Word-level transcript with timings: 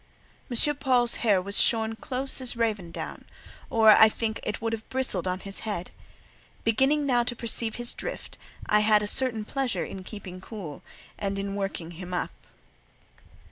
M. 0.49 0.75
Paul's 0.77 1.17
hair 1.17 1.39
was 1.39 1.61
shorn 1.61 1.95
close 1.95 2.41
as 2.41 2.55
raven 2.55 2.89
down, 2.89 3.23
or 3.69 3.91
I 3.91 4.09
think 4.09 4.39
it 4.41 4.59
would 4.59 4.73
have 4.73 4.89
bristled 4.89 5.27
on 5.27 5.41
his 5.41 5.59
head. 5.59 5.91
Beginning 6.63 7.05
now 7.05 7.21
to 7.23 7.35
perceive 7.35 7.75
his 7.75 7.93
drift, 7.93 8.39
I 8.65 8.79
had 8.79 9.03
a 9.03 9.05
certain 9.05 9.45
pleasure 9.45 9.85
in 9.85 10.03
keeping 10.03 10.41
cool, 10.41 10.81
and 11.19 11.55
working 11.55 11.91
him 11.91 12.15
up. 12.15 12.31